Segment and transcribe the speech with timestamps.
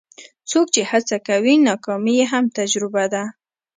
[0.49, 3.23] څوک چې هڅه کوي، ناکامي یې هم تجربه ده.